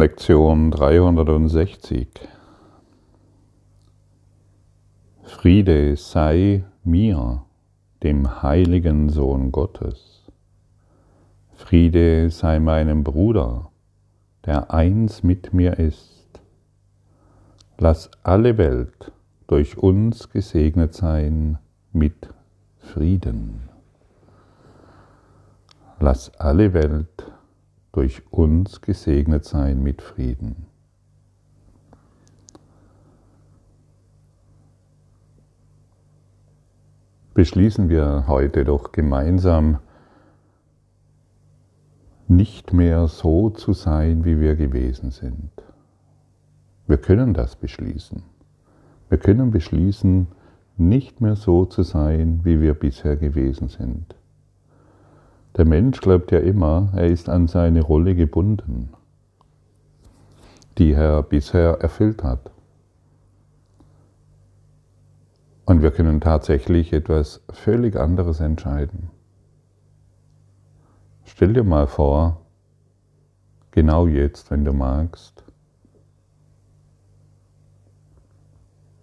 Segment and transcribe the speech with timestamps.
[0.00, 2.08] Lektion 360.
[5.24, 7.42] Friede sei mir,
[8.02, 10.24] dem heiligen Sohn Gottes.
[11.52, 13.70] Friede sei meinem Bruder,
[14.46, 16.40] der eins mit mir ist.
[17.76, 19.12] Lass alle Welt
[19.48, 21.58] durch uns gesegnet sein
[21.92, 22.26] mit
[22.78, 23.68] Frieden.
[25.98, 27.30] Lass alle Welt
[27.92, 30.66] durch uns gesegnet sein mit Frieden.
[37.34, 39.78] Beschließen wir heute doch gemeinsam,
[42.28, 45.50] nicht mehr so zu sein, wie wir gewesen sind.
[46.86, 48.22] Wir können das beschließen.
[49.08, 50.28] Wir können beschließen,
[50.76, 54.14] nicht mehr so zu sein, wie wir bisher gewesen sind.
[55.56, 58.90] Der Mensch glaubt ja immer, er ist an seine Rolle gebunden,
[60.78, 62.52] die er bisher erfüllt hat.
[65.66, 69.10] Und wir können tatsächlich etwas völlig anderes entscheiden.
[71.24, 72.40] Stell dir mal vor,
[73.70, 75.44] genau jetzt, wenn du magst,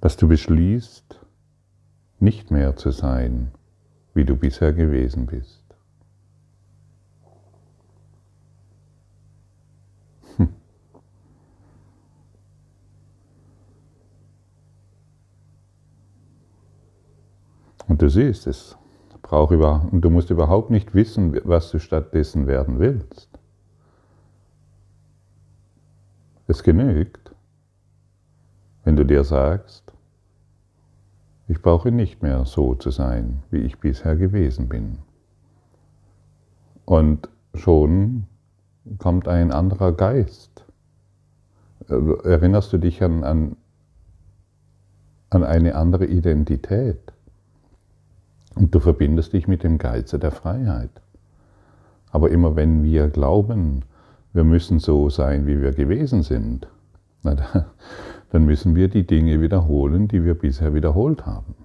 [0.02, 1.20] dass du beschließt,
[2.20, 3.52] nicht mehr zu sein,
[4.14, 5.67] wie du bisher gewesen bist.
[17.88, 18.78] Und du siehst, es
[19.22, 23.30] braucht über, und du musst überhaupt nicht wissen, was du stattdessen werden willst.
[26.48, 27.36] Es genügt,
[28.84, 29.92] wenn du dir sagst,
[31.50, 35.00] ich brauche nicht mehr so zu sein, wie ich bisher gewesen bin.
[36.86, 38.28] Und schon
[38.98, 40.66] kommt ein anderer Geist.
[41.88, 43.58] Erinnerst du dich an, an,
[45.30, 47.14] an eine andere Identität?
[48.58, 50.90] Und du verbindest dich mit dem Geize der Freiheit.
[52.12, 53.84] Aber immer wenn wir glauben,
[54.34, 56.68] wir müssen so sein, wie wir gewesen sind,
[57.24, 61.56] dann müssen wir die Dinge wiederholen, die wir bisher wiederholt haben.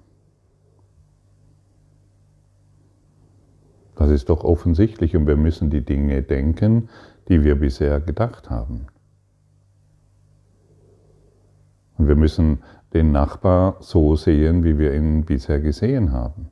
[3.95, 6.89] Das ist doch offensichtlich und wir müssen die Dinge denken,
[7.29, 8.87] die wir bisher gedacht haben.
[11.97, 12.59] Und wir müssen
[12.93, 16.49] den Nachbar so sehen, wie wir ihn bisher gesehen haben.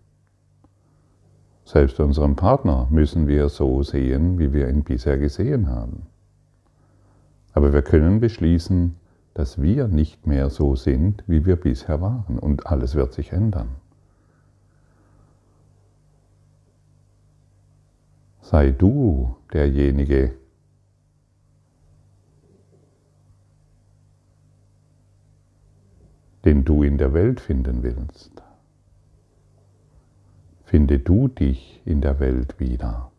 [1.71, 6.05] Selbst unseren Partner müssen wir so sehen, wie wir ihn bisher gesehen haben.
[7.53, 8.97] Aber wir können beschließen,
[9.33, 13.69] dass wir nicht mehr so sind, wie wir bisher waren und alles wird sich ändern.
[18.41, 20.33] Sei du derjenige,
[26.43, 28.43] den du in der Welt finden willst
[30.71, 33.11] finde du dich in der Welt wieder.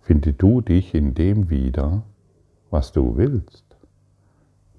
[0.00, 2.02] Finde du dich in dem wieder,
[2.68, 3.64] was du willst,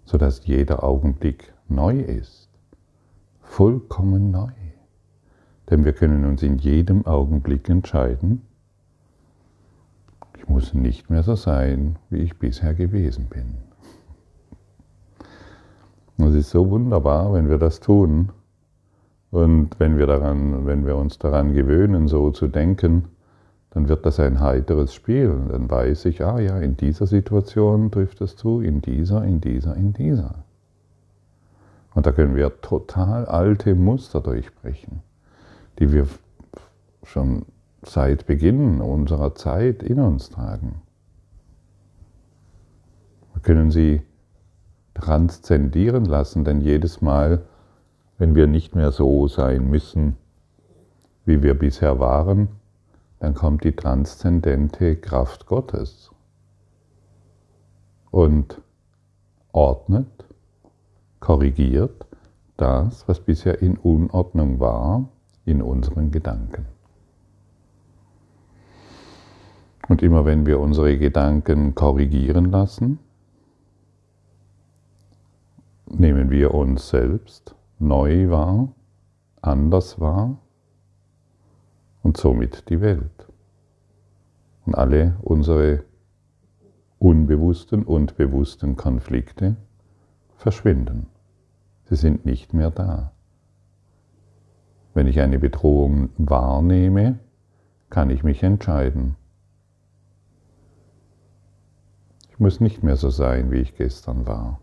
[0.03, 2.49] sodass jeder Augenblick neu ist,
[3.39, 4.51] vollkommen neu.
[5.69, 8.41] Denn wir können uns in jedem Augenblick entscheiden,
[10.37, 13.55] ich muss nicht mehr so sein, wie ich bisher gewesen bin.
[16.27, 18.33] Es ist so wunderbar, wenn wir das tun,
[19.31, 23.05] und wenn wir, daran, wenn wir uns daran gewöhnen, so zu denken,
[23.71, 25.35] dann wird das ein heiteres Spiel.
[25.49, 29.75] Dann weiß ich, ah ja, in dieser Situation trifft es zu, in dieser, in dieser,
[29.75, 30.43] in dieser.
[31.93, 35.01] Und da können wir total alte Muster durchbrechen,
[35.79, 36.07] die wir
[37.03, 37.45] schon
[37.83, 40.81] seit Beginn unserer Zeit in uns tragen.
[43.33, 44.01] Wir können sie
[44.93, 47.43] transzendieren lassen, denn jedes Mal,
[48.17, 50.15] wenn wir nicht mehr so sein müssen,
[51.25, 52.47] wie wir bisher waren,
[53.19, 56.11] dann kommt die transzendente Kraft Gottes
[58.11, 58.61] und
[59.51, 60.25] ordnet,
[61.19, 62.05] korrigiert
[62.57, 65.09] das, was bisher in Unordnung war,
[65.45, 66.65] in unseren Gedanken.
[69.87, 72.99] Und immer wenn wir unsere Gedanken korrigieren lassen,
[75.85, 78.69] nehmen wir uns selbst neu war,
[79.41, 80.37] anders war
[82.03, 83.27] und somit die Welt.
[84.65, 85.83] Und alle unsere
[86.99, 89.55] unbewussten und bewussten Konflikte
[90.35, 91.07] verschwinden.
[91.85, 93.13] Sie sind nicht mehr da.
[94.93, 97.19] Wenn ich eine Bedrohung wahrnehme,
[97.89, 99.15] kann ich mich entscheiden.
[102.29, 104.59] Ich muss nicht mehr so sein, wie ich gestern war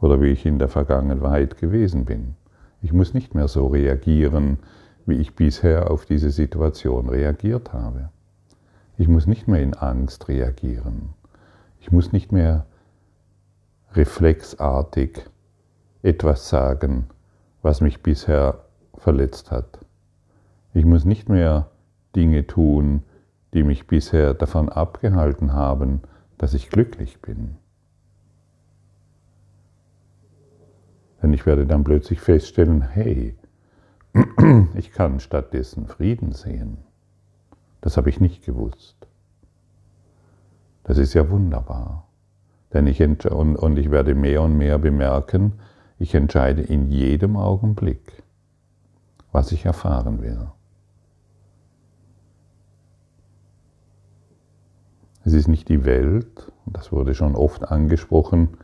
[0.00, 2.34] oder wie ich in der Vergangenheit gewesen bin.
[2.82, 4.58] Ich muss nicht mehr so reagieren,
[5.06, 8.10] wie ich bisher auf diese Situation reagiert habe.
[8.96, 11.10] Ich muss nicht mehr in Angst reagieren.
[11.80, 12.66] Ich muss nicht mehr
[13.92, 15.22] reflexartig
[16.02, 17.06] etwas sagen,
[17.62, 18.64] was mich bisher
[18.96, 19.78] verletzt hat.
[20.74, 21.70] Ich muss nicht mehr
[22.14, 23.02] Dinge tun,
[23.54, 26.02] die mich bisher davon abgehalten haben,
[26.36, 27.56] dass ich glücklich bin.
[31.22, 33.36] Denn ich werde dann plötzlich feststellen, hey,
[34.74, 36.78] ich kann stattdessen Frieden sehen.
[37.80, 38.96] Das habe ich nicht gewusst.
[40.84, 42.08] Das ist ja wunderbar.
[42.72, 45.54] Denn ich und, und ich werde mehr und mehr bemerken,
[45.98, 48.22] ich entscheide in jedem Augenblick,
[49.32, 50.48] was ich erfahren will.
[55.24, 58.56] Es ist nicht die Welt, das wurde schon oft angesprochen,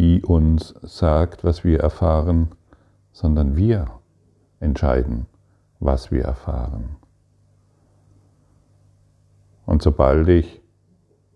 [0.00, 2.52] die uns sagt, was wir erfahren,
[3.12, 3.84] sondern wir
[4.58, 5.26] entscheiden,
[5.78, 6.96] was wir erfahren.
[9.66, 10.62] Und sobald ich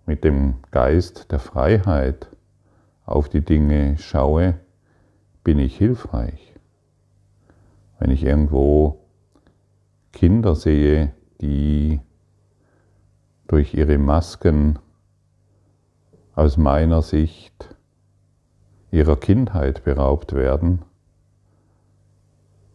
[0.07, 2.31] mit dem Geist der Freiheit
[3.05, 4.59] auf die Dinge schaue,
[5.43, 6.55] bin ich hilfreich.
[7.99, 9.05] Wenn ich irgendwo
[10.11, 12.01] Kinder sehe, die
[13.47, 14.79] durch ihre Masken
[16.35, 17.75] aus meiner Sicht
[18.95, 20.83] ihrer Kindheit beraubt werden,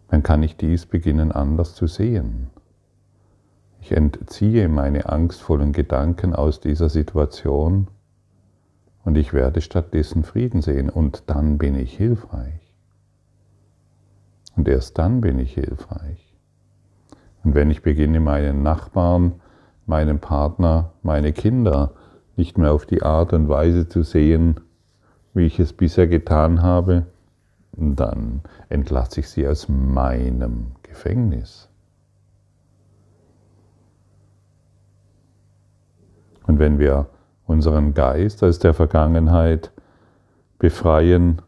[0.10, 2.50] dann kann ich dies beginnen anders zu sehen.
[3.80, 7.88] Ich entziehe meine angstvollen Gedanken aus dieser Situation
[9.06, 12.76] und ich werde stattdessen Frieden sehen und dann bin ich hilfreich.
[14.58, 16.36] Und erst dann bin ich hilfreich.
[17.46, 19.36] Und wenn ich beginne, meinen Nachbarn,
[19.86, 21.94] meinen Partner, meine Kinder
[22.36, 24.60] nicht mehr auf die Art und Weise zu sehen,
[25.34, 27.06] wie ich es bisher getan habe,
[27.74, 31.70] dann entlasse ich sie aus meinem Gefängnis.
[36.46, 37.08] Und wenn wir
[37.46, 39.72] unseren Geist aus der Vergangenheit
[40.58, 41.42] befreien,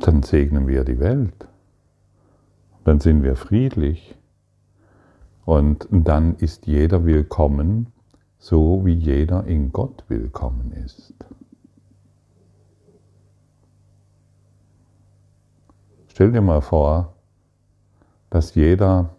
[0.00, 1.48] dann segnen wir die Welt.
[2.84, 4.16] Dann sind wir friedlich.
[5.44, 7.86] Und dann ist jeder willkommen,
[8.38, 11.14] so wie jeder in Gott willkommen ist.
[16.18, 17.14] Stell dir mal vor,
[18.28, 19.10] dass jeder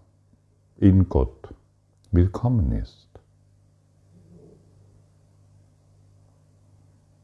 [0.76, 1.54] in Gott
[2.12, 3.08] willkommen ist.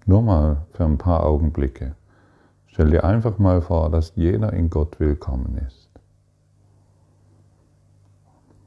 [0.06, 1.94] Nur mal für ein paar Augenblicke.
[2.68, 5.89] Stell dir einfach mal vor, dass jeder in Gott willkommen ist.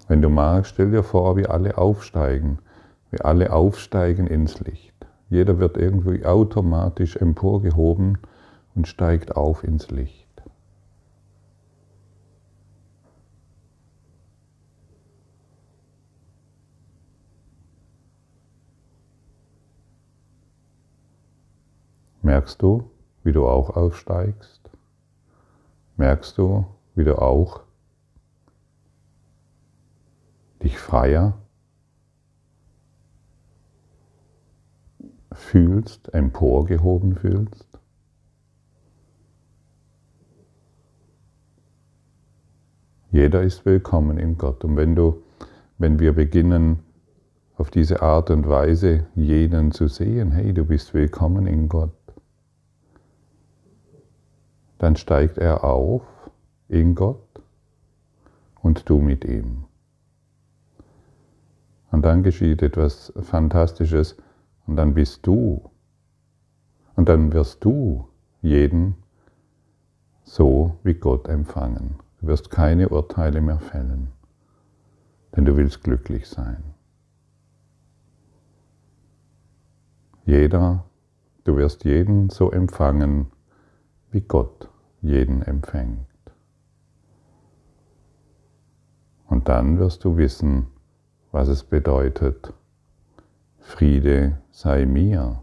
[0.09, 2.59] Wenn du magst, stell dir vor, wie alle aufsteigen,
[3.11, 5.07] wie alle aufsteigen ins Licht.
[5.31, 8.19] Jeder wird irgendwie automatisch emporgehoben
[8.75, 10.18] und steigt auf ins Licht.
[22.29, 22.91] Merkst du,
[23.25, 24.61] wie du auch aufsteigst?
[25.97, 27.63] Merkst du, wie du auch
[30.63, 31.39] dich freier
[35.33, 37.67] fühlst, emporgehoben fühlst?
[43.11, 44.65] Jeder ist willkommen in Gott.
[44.65, 45.23] Und wenn du,
[45.79, 46.81] wenn wir beginnen,
[47.57, 51.98] auf diese Art und Weise jeden zu sehen, hey, du bist willkommen in Gott,
[54.79, 56.03] dann steigt er auf
[56.69, 57.43] in Gott
[58.63, 59.65] und du mit ihm.
[61.91, 64.17] Und dann geschieht etwas Fantastisches
[64.67, 65.71] und dann bist du
[66.97, 68.09] und dann wirst du
[68.43, 68.97] jeden
[70.25, 71.97] so wie Gott empfangen.
[72.21, 74.09] Du wirst keine Urteile mehr fällen,
[75.35, 76.63] denn du willst glücklich sein.
[80.27, 80.85] Jeder,
[81.45, 83.29] du wirst jeden so empfangen,
[84.11, 84.69] wie Gott
[85.01, 86.07] jeden empfängt.
[89.27, 90.69] Und dann wirst du wissen,
[91.31, 92.55] was es bedeutet,
[93.59, 95.43] Friede sei mir,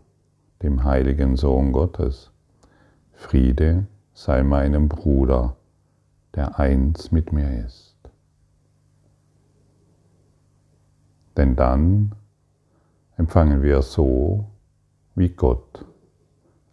[0.64, 2.32] dem heiligen Sohn Gottes.
[3.14, 5.56] Friede sei meinem Bruder,
[6.34, 7.96] der eins mit mir ist.
[11.38, 12.16] Denn dann
[13.18, 14.46] empfangen wir so,
[15.14, 15.86] wie Gott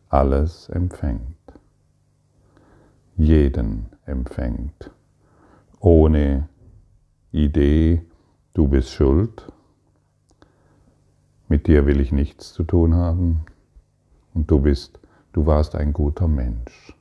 [0.08, 1.41] alles empfängt
[3.16, 4.90] jeden empfängt.
[5.80, 6.48] Ohne
[7.30, 8.02] Idee,
[8.54, 9.50] du bist schuld,
[11.48, 13.44] mit dir will ich nichts zu tun haben
[14.32, 15.00] und du bist,
[15.32, 16.96] du warst ein guter Mensch.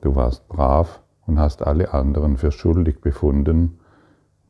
[0.00, 3.80] Du warst brav und hast alle anderen für schuldig befunden,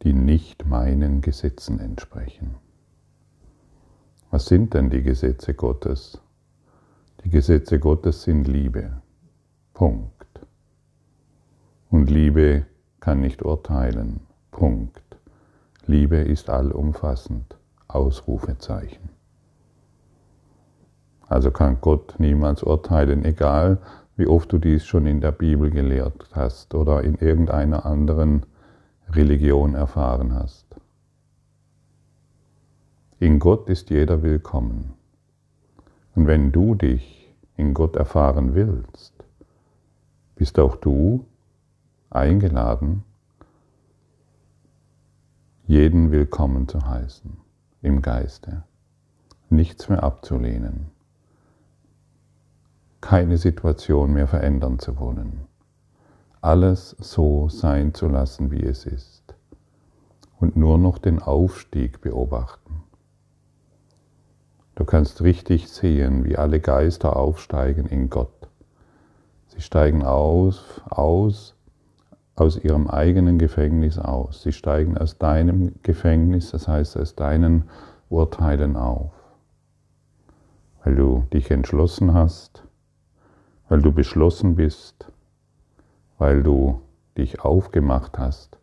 [0.02, 2.56] die nicht meinen Gesetzen entsprechen.
[4.30, 6.20] Was sind denn die Gesetze Gottes?
[7.24, 9.02] Die Gesetze Gottes sind Liebe.
[9.78, 10.40] Punkt.
[11.88, 12.66] Und Liebe
[12.98, 14.18] kann nicht urteilen.
[14.50, 15.00] Punkt.
[15.86, 17.56] Liebe ist allumfassend.
[17.86, 19.10] Ausrufezeichen.
[21.28, 23.78] Also kann Gott niemals urteilen, egal
[24.16, 28.46] wie oft du dies schon in der Bibel gelehrt hast oder in irgendeiner anderen
[29.10, 30.66] Religion erfahren hast.
[33.20, 34.94] In Gott ist jeder willkommen.
[36.16, 39.17] Und wenn du dich in Gott erfahren willst,
[40.38, 41.26] bist auch du
[42.10, 43.02] eingeladen,
[45.66, 47.36] jeden willkommen zu heißen
[47.82, 48.62] im Geiste,
[49.50, 50.92] nichts mehr abzulehnen,
[53.00, 55.40] keine Situation mehr verändern zu wollen,
[56.40, 59.34] alles so sein zu lassen, wie es ist
[60.38, 62.84] und nur noch den Aufstieg beobachten.
[64.76, 68.47] Du kannst richtig sehen, wie alle Geister aufsteigen in Gott.
[69.58, 71.56] Sie steigen aus, aus
[72.38, 74.42] aus ihrem eigenen Gefängnis aus.
[74.42, 77.64] Sie steigen aus deinem Gefängnis, das heißt aus deinen
[78.08, 79.12] Urteilen auf.
[80.84, 82.62] Weil du dich entschlossen hast,
[83.68, 85.10] weil du beschlossen bist,
[86.18, 86.80] weil du
[87.16, 88.58] dich aufgemacht hast,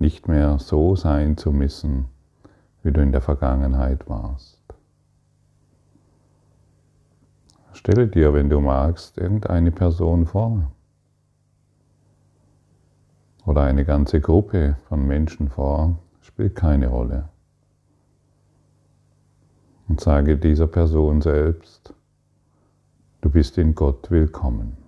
[0.00, 2.06] nicht mehr so sein zu müssen,
[2.82, 4.51] wie du in der Vergangenheit warst.
[7.82, 10.70] Stelle dir, wenn du magst, irgendeine Person vor,
[13.44, 17.28] oder eine ganze Gruppe von Menschen vor, spielt keine Rolle.
[19.88, 21.92] Und sage dieser Person selbst,
[23.20, 24.81] du bist in Gott willkommen.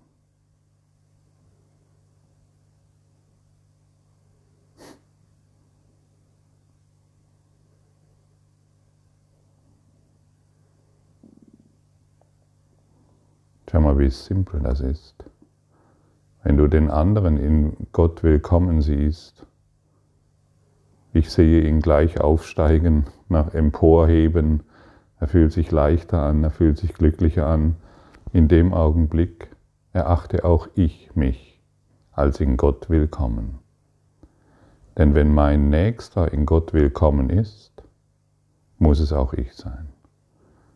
[13.74, 15.24] Schau mal, wie simpel das ist.
[16.44, 19.44] Wenn du den anderen in Gott willkommen siehst,
[21.12, 24.62] ich sehe ihn gleich aufsteigen, nach emporheben,
[25.18, 27.74] er fühlt sich leichter an, er fühlt sich glücklicher an.
[28.32, 29.48] In dem Augenblick
[29.92, 31.60] erachte auch ich mich
[32.12, 33.58] als in Gott willkommen.
[34.96, 37.72] Denn wenn mein Nächster in Gott willkommen ist,
[38.78, 39.88] muss es auch ich sein.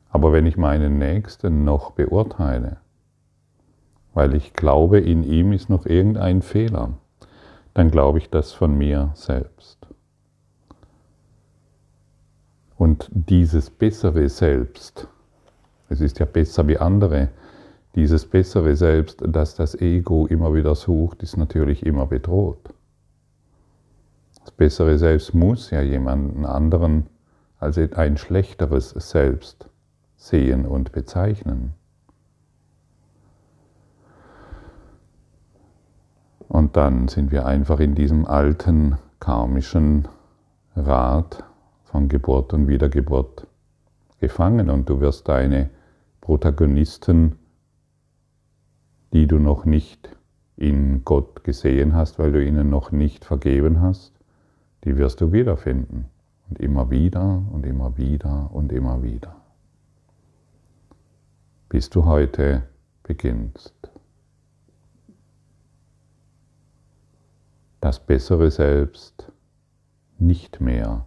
[0.09, 2.78] Aber wenn ich meinen Nächsten noch beurteile,
[4.18, 6.94] weil ich glaube, in ihm ist noch irgendein Fehler,
[7.72, 9.87] dann glaube ich das von mir selbst.
[12.76, 15.06] Und dieses bessere Selbst,
[15.88, 17.28] es ist ja besser wie andere,
[17.94, 22.75] dieses bessere Selbst, das das Ego immer wieder sucht, ist natürlich immer bedroht.
[24.40, 27.06] Das bessere Selbst muss ja jemanden anderen
[27.60, 29.68] als ein schlechteres Selbst
[30.16, 31.77] sehen und bezeichnen.
[36.49, 40.09] Und dann sind wir einfach in diesem alten karmischen
[40.75, 41.45] Rad
[41.85, 43.47] von Geburt und Wiedergeburt
[44.21, 45.71] gefangen und du wirst deine
[46.21, 47.38] Protagonisten,
[49.12, 50.11] die du noch nicht
[50.57, 54.12] in Gott gesehen hast, weil du ihnen noch nicht vergeben hast,
[54.85, 56.07] die wirst du wiederfinden.
[56.50, 59.37] Und immer wieder und immer wieder und immer wieder.
[61.69, 62.62] Bis du heute
[63.02, 63.88] beginnst.
[67.88, 69.33] Das bessere Selbst
[70.18, 71.07] nicht mehr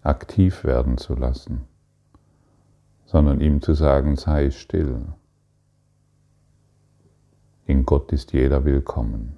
[0.00, 1.66] aktiv werden zu lassen,
[3.04, 5.04] sondern ihm zu sagen, sei still.
[7.66, 9.36] In Gott ist jeder willkommen.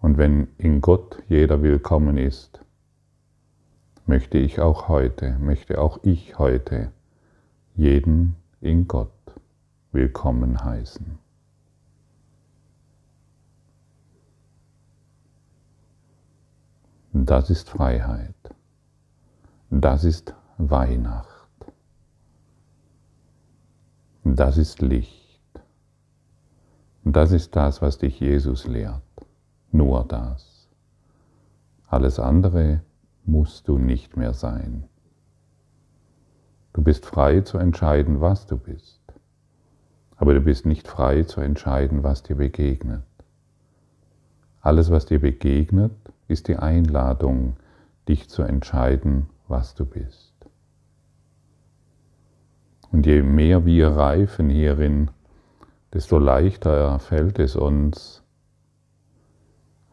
[0.00, 2.64] Und wenn in Gott jeder willkommen ist,
[4.06, 6.92] möchte ich auch heute, möchte auch ich heute
[7.74, 9.10] jeden in Gott
[9.90, 11.21] willkommen heißen.
[17.14, 18.34] Das ist Freiheit.
[19.68, 21.28] Das ist Weihnacht.
[24.24, 25.42] Das ist Licht.
[27.04, 29.02] Das ist das, was dich Jesus lehrt.
[29.72, 30.68] Nur das.
[31.86, 32.80] Alles andere
[33.24, 34.88] musst du nicht mehr sein.
[36.72, 39.02] Du bist frei zu entscheiden, was du bist.
[40.16, 43.02] Aber du bist nicht frei zu entscheiden, was dir begegnet.
[44.62, 45.92] Alles, was dir begegnet,
[46.32, 47.56] ist die Einladung,
[48.08, 50.32] dich zu entscheiden, was du bist.
[52.90, 55.10] Und je mehr wir reifen hierin,
[55.92, 58.22] desto leichter fällt es uns,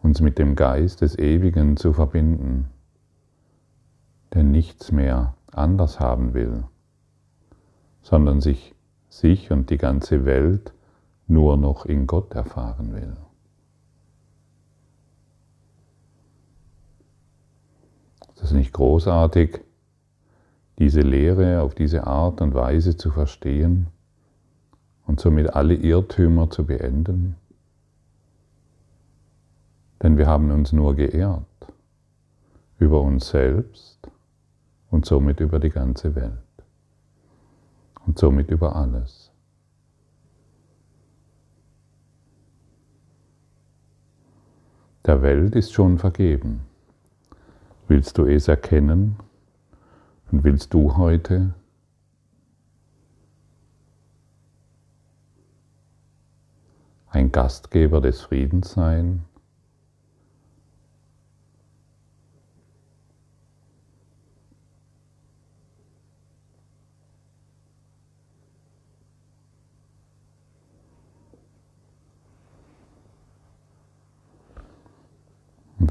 [0.02, 2.70] uns mit dem Geist des Ewigen zu verbinden,
[4.34, 6.64] der nichts mehr anders haben will,
[8.02, 8.76] sondern sich,
[9.10, 10.74] sich und die ganze Welt
[11.28, 13.16] nur noch in Gott erfahren will.
[18.40, 19.60] Das ist nicht großartig,
[20.78, 23.88] diese Lehre auf diese Art und Weise zu verstehen
[25.06, 27.36] und somit alle Irrtümer zu beenden.
[30.02, 31.44] Denn wir haben uns nur geehrt
[32.78, 34.10] über uns selbst
[34.90, 36.32] und somit über die ganze Welt
[38.06, 39.34] und somit über alles.
[45.06, 46.69] Der Welt ist schon vergeben.
[47.90, 49.16] Willst du es erkennen?
[50.32, 51.56] Und willst du heute
[57.10, 59.26] ein Gastgeber des Friedens sein?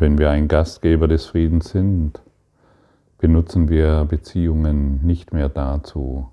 [0.00, 2.22] Wenn wir ein Gastgeber des Friedens sind,
[3.18, 6.28] benutzen wir Beziehungen nicht mehr dazu,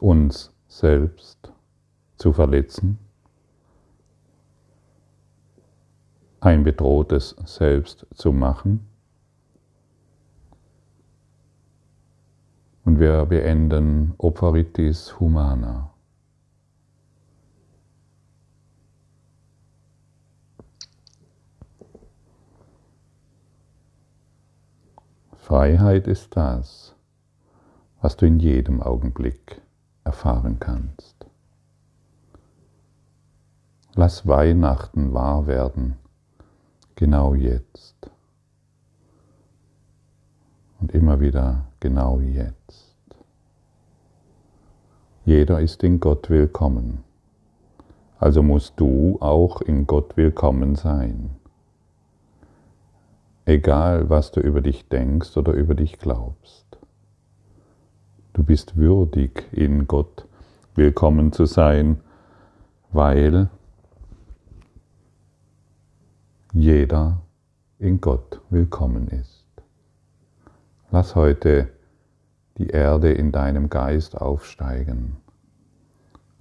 [0.00, 1.52] uns selbst
[2.16, 2.98] zu verletzen,
[6.40, 8.84] ein bedrohtes Selbst zu machen.
[12.84, 15.89] Und wir beenden Operitis Humana.
[25.50, 26.94] Freiheit ist das,
[28.00, 29.60] was du in jedem Augenblick
[30.04, 31.26] erfahren kannst.
[33.96, 35.96] Lass Weihnachten wahr werden,
[36.94, 38.12] genau jetzt.
[40.78, 42.94] Und immer wieder genau jetzt.
[45.24, 47.02] Jeder ist in Gott willkommen.
[48.20, 51.39] Also musst du auch in Gott willkommen sein
[53.44, 56.66] egal was du über dich denkst oder über dich glaubst.
[58.32, 60.26] Du bist würdig, in Gott
[60.74, 62.00] willkommen zu sein,
[62.92, 63.50] weil
[66.52, 67.20] jeder
[67.78, 69.46] in Gott willkommen ist.
[70.90, 71.68] Lass heute
[72.58, 75.16] die Erde in deinem Geist aufsteigen.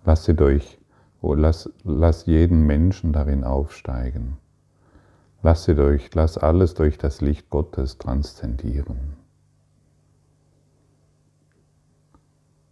[0.06, 0.80] Lass sie durch,
[1.22, 4.38] oh, lass, lass jeden Menschen darin aufsteigen.
[5.42, 9.16] Lass sie durch, lass alles durch das Licht Gottes transzendieren.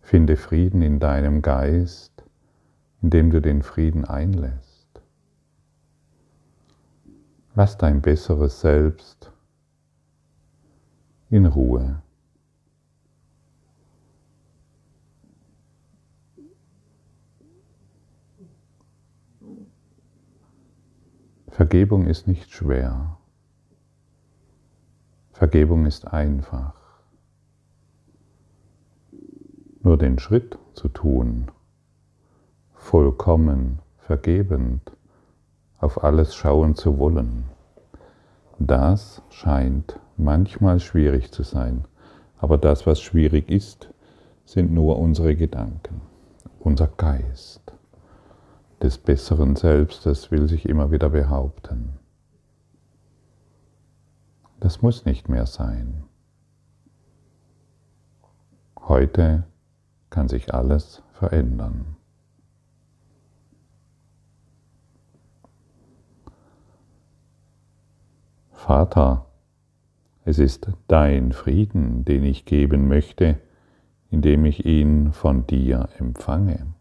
[0.02, 2.24] Finde Frieden in deinem Geist,
[3.02, 5.02] indem du den Frieden einlässt.
[7.56, 9.32] Lass dein besseres Selbst
[11.30, 12.02] in Ruhe.
[21.58, 23.18] Vergebung ist nicht schwer.
[25.32, 26.76] Vergebung ist einfach.
[29.82, 31.50] Nur den Schritt zu tun,
[32.76, 34.92] vollkommen vergebend,
[35.80, 37.46] auf alles schauen zu wollen,
[38.60, 41.86] das scheint manchmal schwierig zu sein.
[42.38, 43.92] Aber das, was schwierig ist,
[44.46, 46.02] sind nur unsere Gedanken,
[46.60, 47.74] unser Geist
[48.82, 52.00] des besseren Selbstes will sich immer wieder behaupten.
[54.60, 56.04] Das muss nicht mehr sein.
[58.80, 59.44] Heute
[60.10, 61.98] kann sich alles verändern.
[68.52, 69.26] Vater,
[70.26, 73.40] es ist dein Frieden, den ich geben möchte,
[74.10, 76.74] indem ich ihn von dir empfange.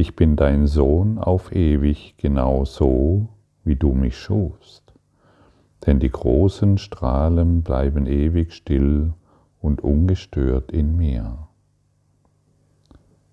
[0.00, 3.30] Ich bin dein Sohn auf ewig genau so,
[3.64, 4.94] wie du mich schufst.
[5.84, 9.12] Denn die großen Strahlen bleiben ewig still
[9.60, 11.48] und ungestört in mir.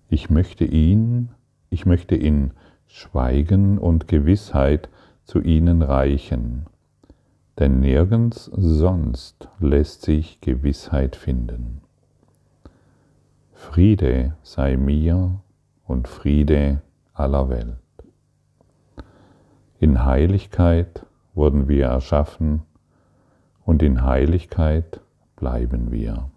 [0.08, 1.28] Ich möchte ihn,
[1.70, 2.50] ich möchte in
[2.88, 4.88] Schweigen und Gewissheit
[5.22, 6.66] zu ihnen reichen,
[7.60, 11.80] denn nirgends sonst lässt sich Gewissheit finden.
[13.52, 15.42] Friede sei mir
[15.86, 17.76] und Friede aller Welt.
[19.78, 22.62] In Heiligkeit wurden wir erschaffen
[23.64, 25.00] und in Heiligkeit
[25.36, 26.30] bleiben wir.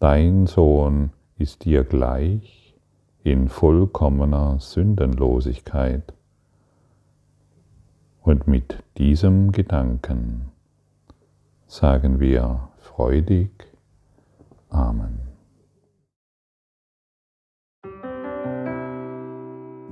[0.00, 2.74] Dein Sohn ist dir gleich
[3.22, 6.12] in vollkommener Sündenlosigkeit.
[8.22, 10.52] Und mit diesem Gedanken
[11.66, 13.50] sagen wir freudig
[14.68, 15.33] Amen.